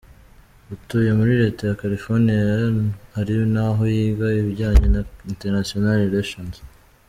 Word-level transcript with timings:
Atuye 0.73 1.09
muri 1.19 1.33
Leta 1.41 1.61
ya 1.69 1.79
California 1.81 2.39
ari 3.19 3.33
naho 3.53 3.83
yiga 3.95 4.27
ibijyanye 4.39 4.85
na 4.95 5.01
International 5.31 5.95
Relations. 6.05 6.55